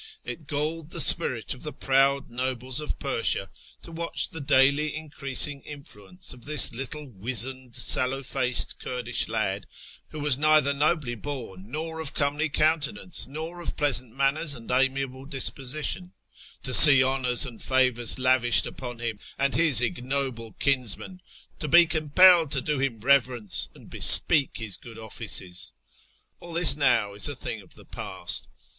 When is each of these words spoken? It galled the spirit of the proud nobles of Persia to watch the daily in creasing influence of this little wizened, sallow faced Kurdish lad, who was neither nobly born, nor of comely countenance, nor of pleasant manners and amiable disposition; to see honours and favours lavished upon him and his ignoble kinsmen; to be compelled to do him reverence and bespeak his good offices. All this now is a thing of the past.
It 0.25 0.47
galled 0.47 0.89
the 0.89 0.99
spirit 0.99 1.53
of 1.53 1.61
the 1.61 1.71
proud 1.71 2.27
nobles 2.27 2.79
of 2.79 2.97
Persia 2.97 3.51
to 3.83 3.91
watch 3.91 4.29
the 4.31 4.41
daily 4.41 4.95
in 4.95 5.11
creasing 5.11 5.61
influence 5.61 6.33
of 6.33 6.43
this 6.43 6.73
little 6.73 7.07
wizened, 7.07 7.75
sallow 7.75 8.23
faced 8.23 8.79
Kurdish 8.79 9.27
lad, 9.27 9.67
who 10.09 10.19
was 10.19 10.39
neither 10.39 10.73
nobly 10.73 11.13
born, 11.13 11.69
nor 11.69 11.99
of 11.99 12.15
comely 12.15 12.49
countenance, 12.49 13.27
nor 13.27 13.61
of 13.61 13.77
pleasant 13.77 14.15
manners 14.15 14.55
and 14.55 14.71
amiable 14.71 15.25
disposition; 15.25 16.13
to 16.63 16.73
see 16.73 17.03
honours 17.03 17.45
and 17.45 17.61
favours 17.61 18.17
lavished 18.17 18.65
upon 18.65 18.97
him 18.97 19.19
and 19.37 19.53
his 19.53 19.81
ignoble 19.81 20.53
kinsmen; 20.53 21.21
to 21.59 21.67
be 21.67 21.85
compelled 21.85 22.49
to 22.53 22.59
do 22.61 22.79
him 22.79 22.95
reverence 23.01 23.69
and 23.75 23.91
bespeak 23.91 24.57
his 24.57 24.77
good 24.77 24.97
offices. 24.97 25.73
All 26.39 26.53
this 26.53 26.75
now 26.75 27.13
is 27.13 27.29
a 27.29 27.35
thing 27.35 27.61
of 27.61 27.75
the 27.75 27.85
past. 27.85 28.47